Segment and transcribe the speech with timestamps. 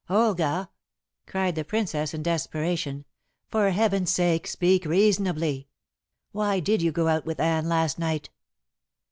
[0.09, 0.71] "Olga!"
[1.27, 3.05] cried the Princess in desperation,
[3.49, 5.67] "for Heaven's sake speak reasonably!
[6.31, 8.31] Why did you go out with Anne last night?"